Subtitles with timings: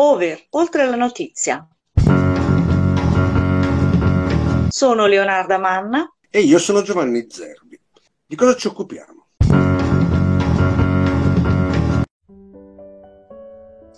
[0.00, 1.66] Over, oltre la notizia.
[4.68, 6.08] Sono Leonarda Manna.
[6.30, 7.80] E io sono Giovanni Zerbi.
[8.24, 9.17] Di cosa ci occupiamo?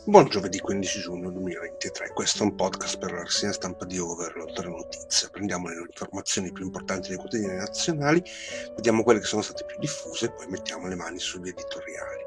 [0.06, 4.34] Buon giovedì 15 giugno 2023, questo è un podcast per la rassegna stampa di Over,
[4.34, 5.28] l'altra notizia.
[5.28, 8.22] Prendiamo le informazioni più importanti dei quotidiani nazionali,
[8.74, 12.22] vediamo quelle che sono state più diffuse e poi mettiamo le mani sugli editoriali.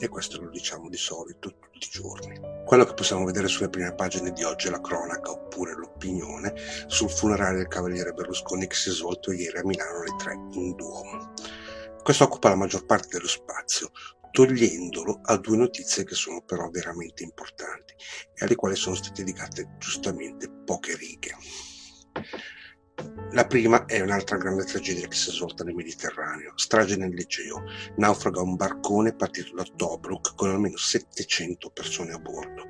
[0.00, 2.40] E questo lo diciamo di solito tutti i giorni.
[2.64, 6.52] Quello che possiamo vedere sulle prime pagine di oggi è la cronaca oppure l'opinione
[6.88, 10.74] sul funerale del cavaliere Berlusconi che si è svolto ieri a Milano alle 3 in
[10.74, 11.32] Duomo.
[12.02, 13.90] Questo occupa la maggior parte dello spazio,
[14.34, 17.94] togliendolo a due notizie che sono però veramente importanti
[18.34, 21.36] e alle quali sono state dedicate giustamente poche righe.
[23.30, 27.62] La prima è un'altra grande tragedia che si è svolta nel Mediterraneo, strage nell'Egeo,
[27.98, 32.66] naufraga un barcone partito da Tobruk con almeno 700 persone a bordo.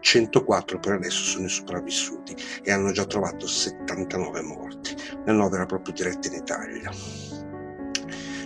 [0.00, 4.96] 104 per adesso sono i sopravvissuti e hanno già trovato 79 morti.
[5.26, 7.51] La novera proprio diretta in Italia.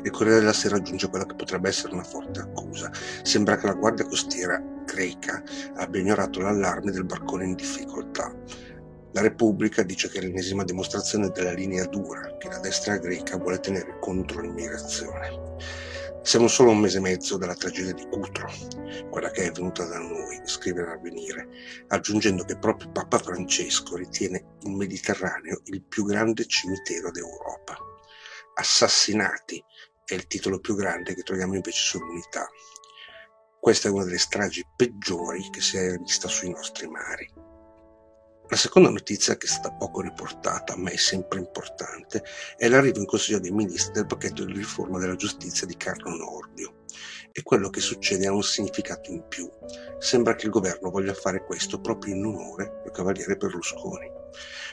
[0.06, 2.92] Il Corriere della Sera aggiunge quella che potrebbe essere una forte accusa.
[3.24, 5.42] Sembra che la Guardia Costiera greca
[5.74, 8.32] abbia ignorato l'allarme del barcone in difficoltà.
[9.14, 13.58] La Repubblica dice che è l'ennesima dimostrazione della linea dura che la destra greca vuole
[13.58, 15.56] tenere contro l'immigrazione.
[16.22, 18.48] Siamo solo un mese e mezzo dalla tragedia di Cutro,
[19.10, 21.48] quella che è venuta da noi, scrive l'avvenire,
[21.88, 27.76] aggiungendo che proprio Papa Francesco ritiene il Mediterraneo il più grande cimitero d'Europa.
[28.58, 29.62] Assassinati
[30.06, 32.48] è il titolo più grande che troviamo invece sull'unità.
[33.58, 37.28] Questa è una delle stragi peggiori che si è vista sui nostri mari.
[38.48, 42.22] La seconda notizia, che è stata poco riportata ma è sempre importante,
[42.56, 46.84] è l'arrivo in Consiglio dei Ministri del pacchetto di riforma della giustizia di Carlo Nordio.
[47.32, 49.50] E quello che succede ha un significato in più.
[49.98, 54.08] Sembra che il governo voglia fare questo proprio in onore del Cavaliere Berlusconi.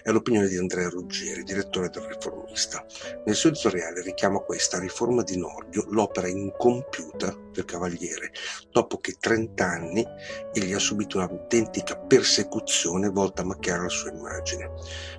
[0.02, 2.86] È l'opinione di Andrea Ruggieri, direttore del Riformista.
[3.26, 8.32] Nel suo editoriale richiama questa riforma di Nordio l'opera incompiuta del Cavaliere,
[8.72, 10.06] dopo che 30 anni
[10.54, 14.72] egli ha subito un'autentica persecuzione volta a macchiare la sua immagine.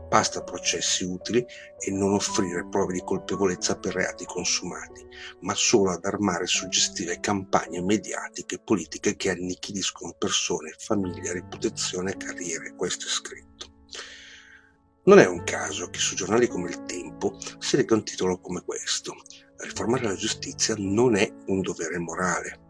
[0.09, 1.45] Basta processi utili
[1.79, 5.05] e non offrire prove di colpevolezza per reati consumati,
[5.41, 12.17] ma solo ad armare suggestive campagne mediatiche e politiche che annichiliscono persone, famiglie, reputazione e
[12.17, 12.75] carriere.
[12.77, 13.74] Questo è scritto.
[15.07, 18.63] Non è un caso che su giornali come Il Tempo si legga un titolo come
[18.65, 19.15] questo.
[19.59, 22.61] Riformare la giustizia non è un dovere morale.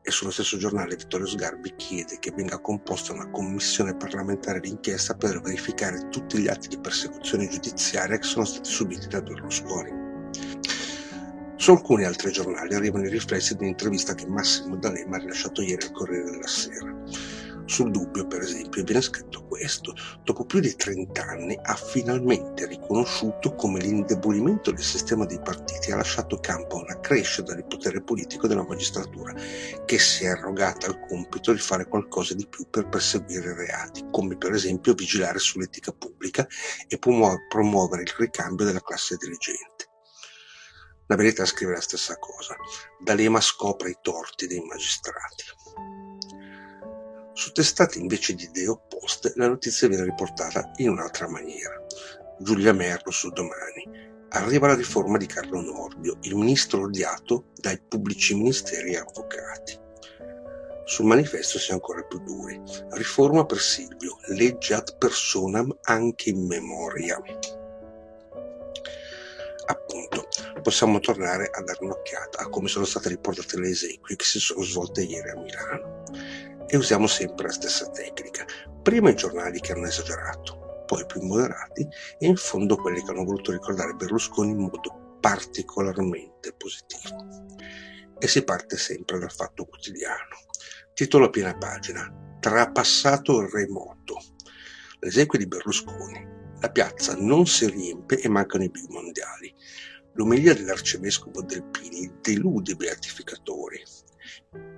[0.00, 5.40] E sullo stesso giornale Vittorio Sgarbi chiede che venga composta una commissione parlamentare d'inchiesta per
[5.40, 9.90] verificare tutti gli atti di persecuzione giudiziaria che sono stati subiti da Berlusconi.
[11.56, 15.86] Su alcuni altri giornali arrivano i riflessi di un'intervista che Massimo D'Alema ha rilasciato ieri
[15.86, 16.94] al Corriere della Sera.
[17.66, 19.94] Sul dubbio, per esempio, viene scritto questo.
[20.22, 25.96] Dopo più di 30 anni ha finalmente riconosciuto come l'indebolimento del sistema dei partiti ha
[25.96, 29.34] lasciato campo a una crescita del potere politico della magistratura,
[29.84, 34.36] che si è arrogata il compito di fare qualcosa di più per perseguire reati, come
[34.36, 36.46] per esempio vigilare sull'etica pubblica
[36.86, 39.88] e promuovere il ricambio della classe dirigente.
[41.06, 42.56] La verità scrive la stessa cosa.
[42.98, 45.44] D'Alema scopre i torti dei magistrati.
[47.36, 51.84] Su testate invece di idee opposte, la notizia viene riportata in un'altra maniera.
[52.38, 54.12] Giulia Merlo su Domani.
[54.28, 59.76] Arriva la riforma di Carlo Nordio, il ministro odiato dai pubblici ministeri e avvocati.
[60.84, 62.60] Sul manifesto si è ancora più duri.
[62.90, 67.20] Riforma per Silvio, legge ad personam anche in memoria.
[69.66, 70.28] Appunto,
[70.62, 74.62] possiamo tornare a dare un'occhiata a come sono state riportate le esequie che si sono
[74.62, 75.93] svolte ieri a Milano
[76.74, 78.44] e usiamo sempre la stessa tecnica.
[78.82, 81.86] Prima i giornali che hanno esagerato, poi più moderati
[82.18, 87.46] e in fondo quelli che hanno voluto ricordare Berlusconi in modo particolarmente positivo.
[88.18, 90.36] E si parte sempre dal fatto quotidiano.
[90.94, 92.12] Titolo a piena pagina.
[92.40, 94.20] Trapassato il remoto.
[94.98, 96.26] L'esequie di Berlusconi.
[96.58, 99.53] La piazza non si riempie e mancano i big mondiali.
[100.16, 103.82] L'omelia dell'arcivescovo Delpini delude i beatificatori.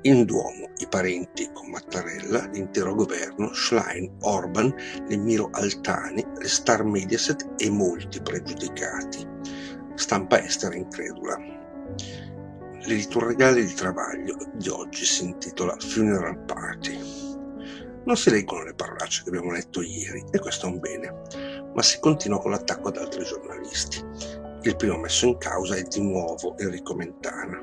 [0.02, 4.74] In Duomo i parenti con Mattarella, l'intero governo, Schlein, Orban,
[5.08, 9.28] l'Emiro Altani, le star Mediaset e molti pregiudicati.
[9.94, 11.36] Stampa estera incredula.
[12.86, 17.24] L'editoriale di Travaglio di oggi si intitola Funeral Party.
[18.04, 21.82] Non si leggono le parolacce che abbiamo letto ieri, e questo è un bene, ma
[21.82, 24.04] si continua con l'attacco ad altri giornalisti.
[24.66, 27.56] Il primo messo in causa è di nuovo Enrico Mentana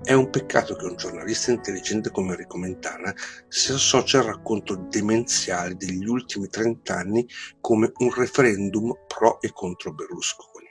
[0.00, 3.12] È un peccato che un giornalista intelligente come Enrico Mentana
[3.48, 7.28] si associa al racconto demenziale degli ultimi trent'anni
[7.60, 10.68] come un referendum pro e contro Berlusconi.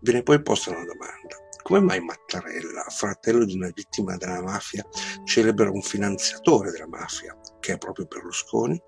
[0.00, 1.36] Viene poi posta una domanda.
[1.62, 4.84] Come mai Mattarella, fratello di una vittima della mafia,
[5.24, 8.82] celebra un finanziatore della mafia, che è proprio Berlusconi?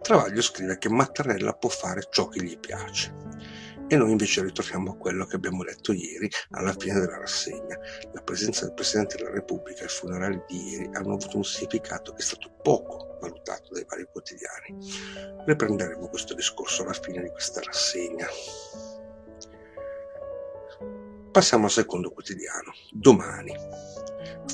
[0.00, 3.59] Travaglio scrive che Mattarella può fare ciò che gli piace.
[3.92, 7.76] E noi invece ritorniamo a quello che abbiamo letto ieri alla fine della rassegna.
[8.12, 12.12] La presenza del Presidente della Repubblica e i funerali di ieri hanno avuto un significato
[12.12, 14.76] che è stato poco valutato dai vari quotidiani.
[15.44, 18.28] Riprenderemo questo discorso alla fine di questa rassegna.
[21.32, 22.70] Passiamo al secondo quotidiano.
[22.92, 23.52] Domani.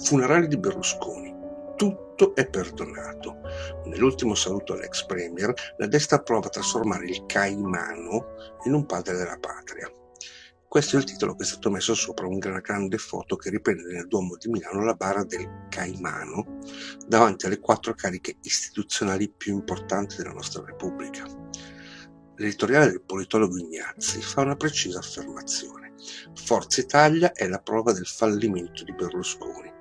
[0.03, 1.36] Funerali di Berlusconi
[1.77, 3.41] tutto è perdonato.
[3.85, 8.35] Nell'ultimo saluto all'ex premier, la destra prova a trasformare il Caimano
[8.65, 9.91] in un padre della patria.
[10.69, 14.09] Questo è il titolo che è stato messo sopra una grande foto che riprende nel
[14.09, 16.59] Duomo di Milano la bara del Caimano
[17.07, 21.25] davanti alle quattro cariche istituzionali più importanti della nostra Repubblica.
[22.37, 25.95] L'editoriale del politologo Ignazzi fa una precisa affermazione.
[26.35, 29.73] Forza Italia è la prova del fallimento di Berlusconi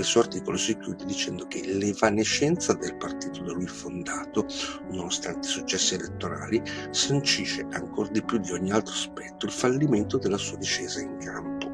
[0.00, 4.46] il suo articolo si chiude dicendo che l'evanescenza del partito da lui fondato,
[4.90, 10.38] nonostante i successi elettorali, sancisce ancora di più di ogni altro aspetto il fallimento della
[10.38, 11.70] sua discesa in campo.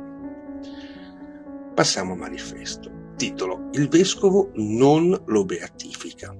[1.75, 2.91] Passiamo al manifesto.
[3.17, 6.35] Titolo Il vescovo non lo beatifica.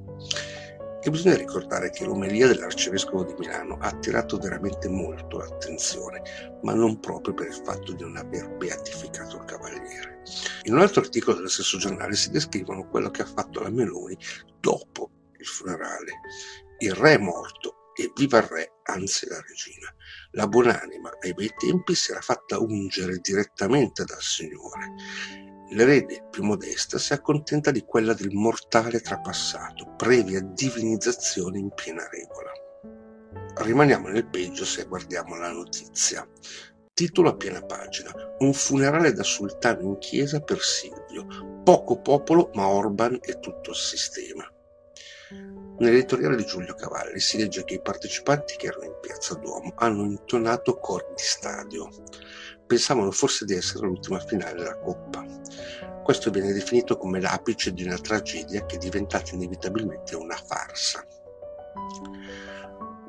[1.05, 6.23] E bisogna ricordare che l'omelia dell'arcivescovo di Milano ha attirato veramente molto l'attenzione,
[6.63, 10.23] ma non proprio per il fatto di non aver beatificato il cavaliere.
[10.63, 14.17] In un altro articolo dello stesso giornale si descrivono quello che ha fatto la Meloni
[14.61, 16.21] dopo il funerale.
[16.79, 19.95] Il re è morto e viva il re, anzi la regina.
[20.33, 24.95] La buonanima ai bei tempi si era fatta ungere direttamente dal Signore
[25.73, 32.51] L'erede più modesta si accontenta di quella del mortale trapassato, previa divinizzazione in piena regola.
[33.65, 36.29] Rimaniamo nel peggio se guardiamo la notizia.
[36.93, 38.13] Titolo a piena pagina.
[38.41, 41.63] Un funerale da sultano in chiesa per Silvio.
[41.65, 44.47] Poco popolo, ma Orban e tutto il sistema.
[45.79, 50.05] Nell'editoriale di Giulio Cavalli si legge che i partecipanti che erano in piazza Duomo hanno
[50.05, 51.89] intonato cori di stadio.
[52.67, 55.25] Pensavano forse di essere l'ultima finale della Coppa.
[56.05, 61.05] Questo viene definito come l'apice di una tragedia che è diventata inevitabilmente una farsa.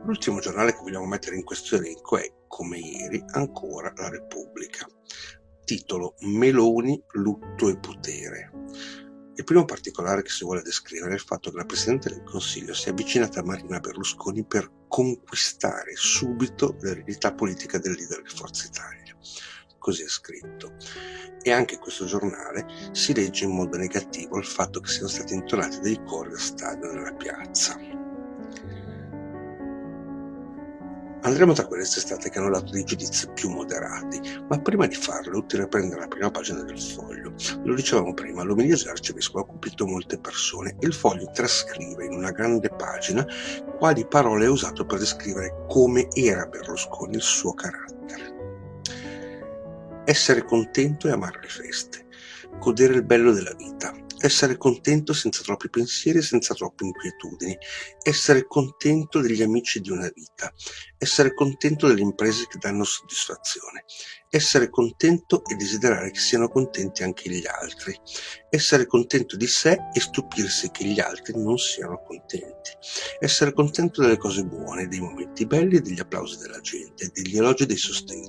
[0.06, 4.88] L'ultimo giornale che vogliamo mettere in questo elenco è, come ieri, ancora La Repubblica.
[5.64, 8.52] Titolo Meloni, lutto e potere.
[9.35, 12.75] Il primo particolare che si vuole descrivere è il fatto che la Presidente del Consiglio
[12.75, 18.68] si è avvicinata a Marina Berlusconi per conquistare subito l'eredità politica del leader di Forza
[18.68, 19.18] Italia.
[19.80, 20.75] Così è scritto.
[21.41, 25.80] E anche questo giornale si legge in modo negativo il fatto che siano stati intonati
[25.80, 27.75] dei cori da stadio nella piazza.
[31.25, 35.36] Andremo tra quelle testate che hanno dato dei giudizi più moderati, ma prima di farlo
[35.36, 37.34] è utile prendere la prima pagina del foglio.
[37.64, 42.31] Lo dicevamo prima, l'omelia dell'arcivescovo ha colpito molte persone e il foglio trascrive in una
[42.31, 43.25] grande pagina
[43.78, 48.31] quali parole ha usato per descrivere come era Berlusconi, il suo carattere.
[50.04, 52.06] Essere contento e amare le feste,
[52.60, 57.57] godere il bello della vita, essere contento senza troppi pensieri e senza troppe inquietudini,
[58.02, 60.50] essere contento degli amici di una vita,
[60.97, 63.83] essere contento delle imprese che danno soddisfazione,
[64.30, 68.00] essere contento e desiderare che siano contenti anche gli altri,
[68.50, 72.71] essere contento di sé e stupirsi che gli altri non siano contenti,
[73.19, 77.66] essere contento delle cose buone, dei momenti belli e degli applausi della gente, degli elogi
[77.66, 78.22] dei sostenitori,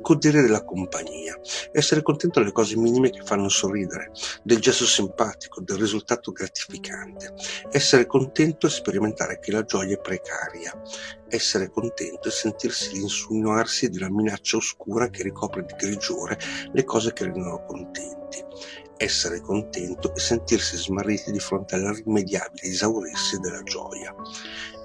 [0.00, 1.38] godere della compagnia,
[1.72, 4.10] essere contento delle cose minime che fanno sorridere,
[4.42, 7.34] del gesto simpatico, del risultato gratificante,
[7.70, 10.80] essere contento e sperimentare che la gioia è precaria,
[11.28, 16.38] essere contento e sentirsi l'insinuarsi di una minaccia oscura che ricopre di grigiore
[16.72, 18.42] le cose che rendono contenti,
[18.96, 24.14] essere contento e sentirsi smarriti di fronte all'irrimediabile esaurirsi della gioia.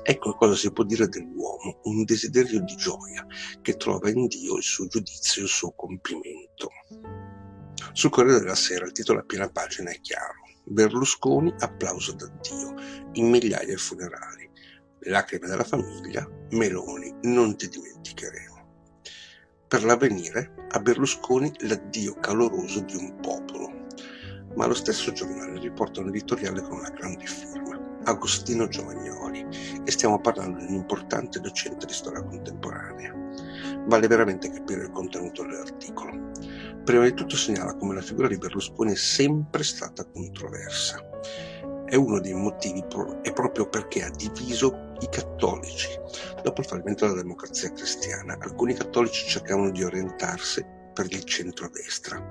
[0.07, 3.25] Ecco cosa si può dire dell'uomo, un desiderio di gioia
[3.59, 6.69] che trova in Dio il suo giudizio e il suo compimento.
[7.91, 10.43] Sul Corriere della Sera il titolo a piena pagina è chiaro.
[10.63, 12.75] Berlusconi, applauso da Dio,
[13.13, 14.47] in migliaia di funerali.
[14.99, 18.53] Le lacrime della famiglia, Meloni, non ti dimenticheremo.
[19.67, 23.87] Per l'avvenire, a Berlusconi l'addio caloroso di un popolo.
[24.53, 27.74] Ma lo stesso giornale riporta un editoriale con una grande firma
[28.05, 29.45] Agostino Giovagnoli
[29.83, 33.13] e stiamo parlando di un importante docente di storia contemporanea.
[33.87, 36.31] Vale veramente capire il contenuto dell'articolo.
[36.83, 40.99] Prima di tutto segnala come la figura di Berlusconi è sempre stata controversa.
[41.85, 42.83] È uno dei motivi
[43.21, 45.89] è proprio perché ha diviso i cattolici.
[46.43, 52.25] Dopo il fallimento della democrazia cristiana, alcuni cattolici cercavano di orientarsi per il centrodestra,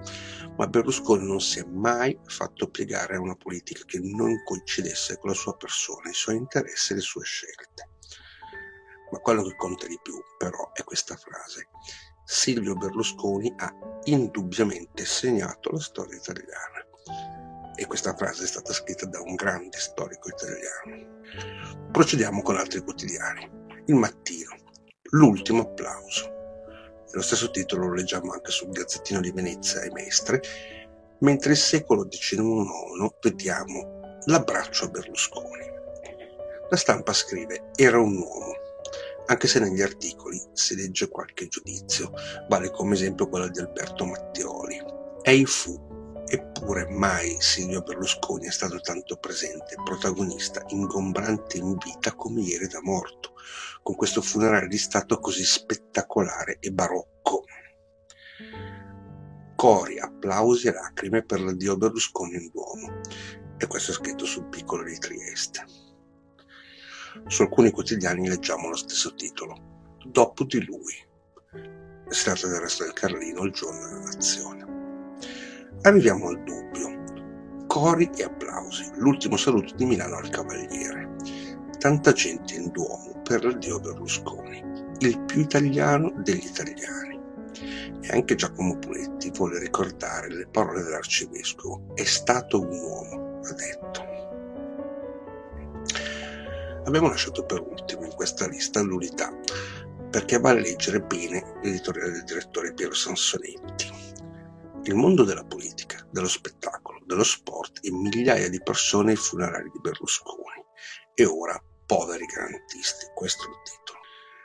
[0.57, 5.31] ma Berlusconi non si è mai fatto piegare a una politica che non coincidesse con
[5.31, 7.91] la sua persona, i suoi interessi e le sue scelte.
[9.11, 11.69] Ma quello che conta di più, però, è questa frase.
[12.25, 16.83] Silvio Berlusconi ha indubbiamente segnato la storia italiana.
[17.77, 21.91] E questa frase è stata scritta da un grande storico italiano.
[21.91, 23.51] Procediamo con altri quotidiani.
[23.87, 24.57] Il mattino.
[25.11, 26.34] L'ultimo applauso.
[27.15, 30.43] Lo stesso titolo lo leggiamo anche sul Gazzettino di Venezia e Mestre,
[31.21, 35.73] mentre il secolo XIX vediamo l'abbraccio a Berlusconi.
[36.69, 38.53] La stampa scrive era un uomo,
[39.27, 42.11] anche se negli articoli si legge qualche giudizio,
[42.49, 44.83] vale come esempio quello di Alberto Mattioli.
[45.23, 52.41] Ei fu, eppure mai Silvio Berlusconi è stato tanto presente, protagonista, ingombrante in vita come
[52.41, 53.35] ieri da morto,
[53.83, 57.45] con questo funerale di Stato così spettacolare e barocco.
[59.57, 63.01] Cori, applausi e lacrime per l'addio Berlusconi in Duomo.
[63.57, 65.65] E questo è scritto sul piccolo di Trieste.
[67.29, 69.73] Su alcuni quotidiani leggiamo lo stesso titolo,
[70.05, 70.95] Dopo di lui.
[72.09, 74.65] Si tratta del resto del Carlino, il giorno della nazione.
[75.87, 77.67] Arriviamo al dubbio.
[77.67, 78.91] Cori e applausi.
[78.95, 81.17] L'ultimo saluto di Milano al Cavaliere.
[81.79, 84.65] Tanta gente in Duomo per l'addio Berlusconi,
[85.01, 87.21] il più italiano degli italiani.
[88.01, 91.93] E anche Giacomo Puletti vuole ricordare le parole dell'arcivescovo.
[91.93, 94.05] È stato un uomo, ha detto.
[96.87, 99.31] Abbiamo lasciato per ultimo in questa lista l'unità,
[100.09, 104.04] perché vale leggere bene l'editoriale del direttore Piero Sansonetti.
[104.87, 109.81] Il mondo della politica, dello spettacolo, dello sport e migliaia di persone ai funerali di
[109.81, 110.63] Berlusconi.
[111.15, 114.01] E ora, poveri garantisti, questo è il titolo.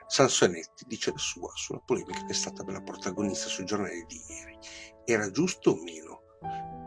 [0.07, 4.21] Sansonetti dice la sua sulla polemica che è stata per la protagonista sui giornali di
[4.29, 4.57] ieri.
[5.03, 6.21] Era giusto o meno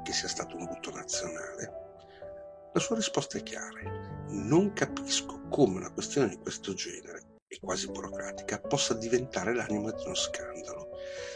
[0.02, 1.72] che sia stato un butto nazionale?
[2.72, 7.90] La sua risposta è chiara non capisco come una questione di questo genere, e quasi
[7.90, 10.91] burocratica, possa diventare l'anima di uno scandalo.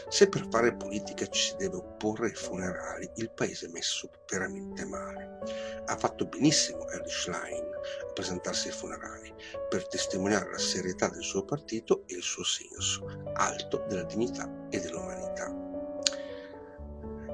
[0.09, 4.85] Se per fare politica ci si deve opporre ai funerali, il paese è messo veramente
[4.85, 5.39] male.
[5.85, 9.33] Ha fatto benissimo Erich Schlein a presentarsi ai funerali
[9.69, 14.79] per testimoniare la serietà del suo partito e il suo senso alto della dignità e
[14.79, 15.53] dell'umanità.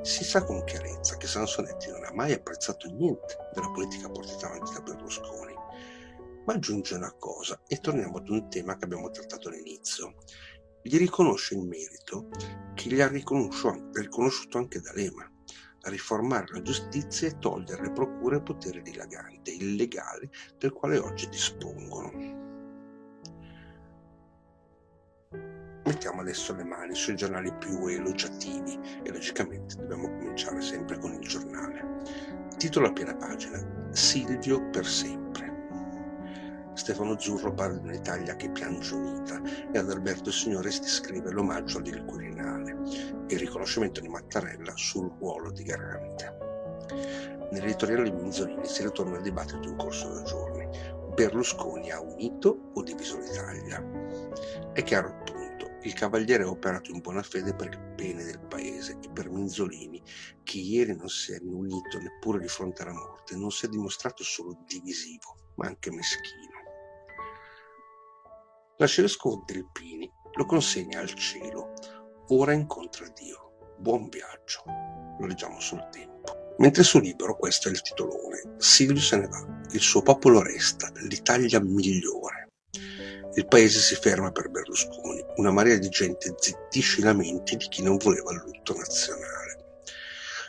[0.02, 4.74] Si sa con chiarezza che Sansonetti non ha mai apprezzato niente della politica portata avanti
[4.74, 5.54] da Berlusconi,
[6.46, 10.16] ma aggiunge una cosa e torniamo ad un tema che abbiamo trattato all'inizio.
[10.86, 12.28] Gli riconosce il merito
[12.74, 15.26] che gli ha riconosciuto anche D'Alema,
[15.84, 22.12] riformare la giustizia e togliere le procure potere dilagante, illegale, del quale oggi dispongono.
[25.86, 31.26] Mettiamo adesso le mani sui giornali più elogiativi e logicamente dobbiamo cominciare sempre con il
[31.26, 32.02] giornale.
[32.58, 35.53] Titolo a piena pagina: Silvio per sempre.
[36.74, 42.06] Stefano Zurro parla di un'Italia che piange unita e ad Alberto Signoresti scrive l'omaggio al
[42.06, 42.78] Quirinale
[43.28, 46.38] e il riconoscimento di Mattarella sul ruolo di garante.
[47.52, 50.68] Nell'editoriale di Minzolini si ritorna al dibattito in corso da giorni.
[51.14, 53.84] Berlusconi ha unito o diviso l'Italia?
[54.74, 55.44] È chiaro appunto
[55.84, 60.02] il Cavaliere ha operato in buona fede per il bene del paese e per Minzolini,
[60.42, 64.24] che ieri non si è unito neppure di fronte alla morte, non si è dimostrato
[64.24, 66.53] solo divisivo, ma anche meschino.
[68.84, 71.72] L'arcivescovo Delpini lo consegna al cielo,
[72.32, 73.78] ora incontra Dio.
[73.78, 74.62] Buon viaggio.
[75.20, 76.56] Lo leggiamo sul tempo.
[76.58, 80.92] Mentre sul libro, questo è il titolone, Silvio se ne va, il suo popolo resta,
[81.08, 82.50] l'Italia migliore.
[83.36, 87.84] Il paese si ferma per Berlusconi, una marea di gente zittisce i lamenti di chi
[87.84, 89.80] non voleva il lutto nazionale.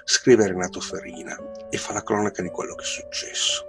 [0.05, 1.39] Scrive Renato Farina
[1.71, 3.69] e fa la cronaca di quello che è successo.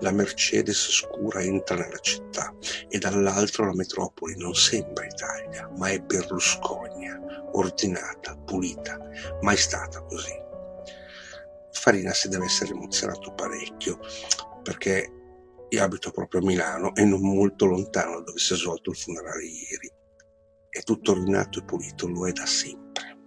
[0.00, 2.54] La Mercedes scura entra nella città
[2.88, 7.18] e dall'altro la metropoli non sembra Italia, ma è Berlusconia,
[7.52, 8.98] ordinata, pulita,
[9.40, 10.34] mai stata così.
[11.72, 13.98] Farina si deve essere emozionato parecchio
[14.62, 15.10] perché
[15.68, 19.44] io abito proprio a Milano e non molto lontano dove si è svolto il funerale
[19.44, 19.90] ieri.
[20.68, 23.18] È tutto ordinato e pulito, lo è da sempre.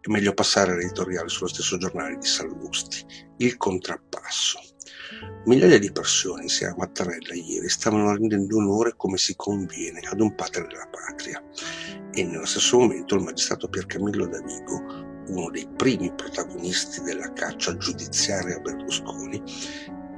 [0.00, 3.04] È meglio passare all'editoriale sullo stesso giornale di Sallusti,
[3.36, 4.60] Il contrappasso.
[5.46, 10.34] Migliaia di persone insieme a Mattarella ieri stavano rendendo onore come si conviene ad un
[10.34, 11.42] padre della patria
[12.12, 18.56] e nello stesso momento il magistrato Piercamillo Davigo, uno dei primi protagonisti della caccia giudiziaria
[18.56, 19.42] a Berlusconi,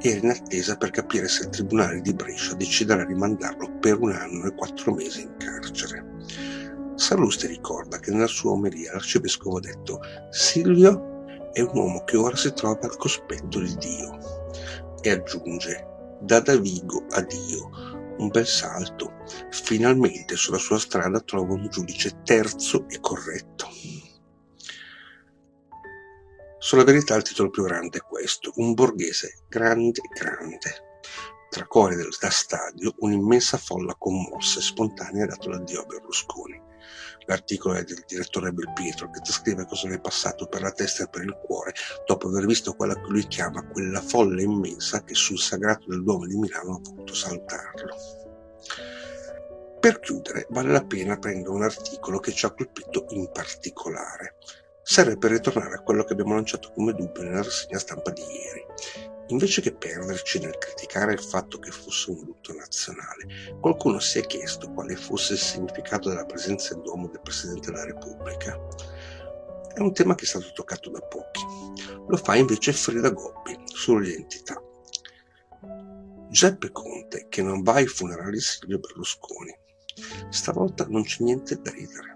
[0.01, 4.11] era in attesa per capire se il Tribunale di Brescia deciderà di mandarlo per un
[4.13, 6.05] anno e quattro mesi in carcere.
[6.97, 11.11] Sallusti ricorda che nella sua omelia l'arcivescovo ha detto Silvio
[11.53, 14.19] è un uomo che ora si trova al cospetto di Dio
[15.03, 15.87] e aggiunge
[16.21, 19.13] da Davigo a Dio un bel salto.
[19.51, 23.69] Finalmente sulla sua strada trova un giudice terzo e corretto.
[26.59, 31.01] Sulla verità il titolo più grande è questo un borghese grande grande.
[31.51, 36.62] Tra cori da stadio un'immensa folla commossa e spontanea ha dato l'addio a Berlusconi
[37.27, 41.09] L'articolo è del direttore Belpietro che descrive cosa le è passato per la testa e
[41.09, 41.73] per il cuore
[42.07, 46.27] dopo aver visto quella che lui chiama quella folla immensa che sul sagrato del Duomo
[46.27, 47.97] di Milano ha voluto saltarlo.
[49.81, 54.37] Per chiudere, vale la pena prendere un articolo che ci ha colpito in particolare.
[54.83, 59.12] Serve per ritornare a quello che abbiamo lanciato come dubbio nella rassegna stampa di ieri
[59.33, 64.27] Invece che perderci nel criticare il fatto che fosse un lutto nazionale, qualcuno si è
[64.27, 68.61] chiesto quale fosse il significato della presenza in Duomo del Presidente della Repubblica.
[69.73, 71.41] È un tema che è stato toccato da pochi.
[72.09, 74.63] Lo fa invece Frida Gobbi sull'identità.
[76.29, 79.57] Giuseppe Conte, che non va ai funerali di Silvio Berlusconi.
[80.29, 82.12] Stavolta non c'è niente da ridere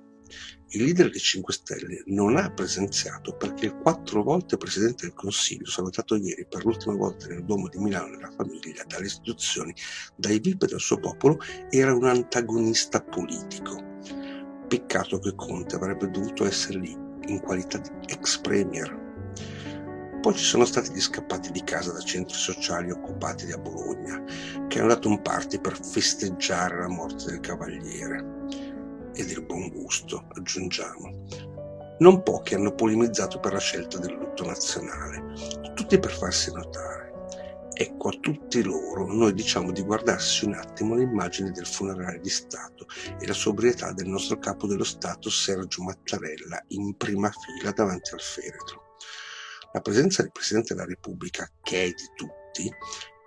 [0.71, 5.67] il leader dei 5 Stelle non ha presenziato perché il quattro volte Presidente del Consiglio,
[5.67, 9.73] salutato ieri per l'ultima volta nel Duomo di Milano nella famiglia, dalle istituzioni,
[10.17, 11.39] dai VIP dal suo popolo,
[11.71, 13.81] era un antagonista politico.
[14.67, 16.97] Peccato che Conte avrebbe dovuto essere lì
[17.27, 19.05] in qualità di ex premier.
[20.21, 24.21] Poi ci sono stati gli scappati di casa da centri sociali occupati da Bologna,
[24.67, 28.36] che hanno dato un party per festeggiare la morte del cavaliere
[29.17, 31.25] e del buon gusto, aggiungiamo.
[31.99, 37.05] Non pochi hanno polemizzato per la scelta del lutto nazionale, tutti per farsi notare.
[37.73, 42.31] Ecco, a tutti loro noi diciamo di guardarsi un attimo le immagini del funerale di
[42.31, 42.87] Stato
[43.19, 48.21] e la sobrietà del nostro capo dello Stato Sergio Mattarella in prima fila davanti al
[48.21, 48.97] feretro.
[49.73, 52.71] La presenza del Presidente della Repubblica, che è di tutti,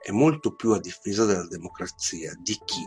[0.01, 2.85] è molto più a difesa della democrazia di chi,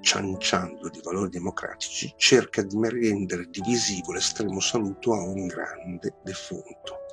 [0.00, 7.06] cianciando di valori democratici, cerca di rendere divisivo l'estremo saluto a un grande defunto,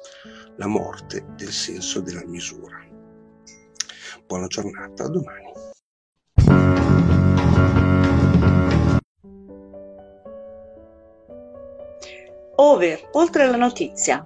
[0.57, 2.79] la morte del senso della misura.
[4.25, 5.51] Buona giornata, a domani.
[12.55, 14.25] Over, oltre la notizia.